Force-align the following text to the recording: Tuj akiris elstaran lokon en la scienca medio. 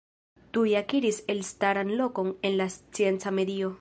Tuj 0.55 0.71
akiris 0.79 1.19
elstaran 1.33 1.93
lokon 2.01 2.33
en 2.51 2.57
la 2.63 2.69
scienca 2.77 3.35
medio. 3.43 3.69